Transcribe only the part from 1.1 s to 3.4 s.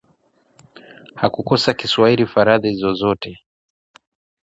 Hakukosa kuswali faradhi zozote